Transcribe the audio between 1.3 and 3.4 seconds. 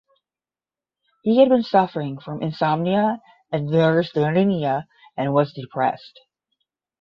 had been suffering from insomnia